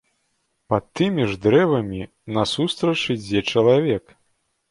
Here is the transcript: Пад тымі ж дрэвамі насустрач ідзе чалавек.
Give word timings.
Пад 0.73 0.83
тымі 0.99 1.23
ж 1.31 1.37
дрэвамі 1.43 2.01
насустрач 2.37 2.97
ідзе 3.17 3.39
чалавек. 3.53 4.05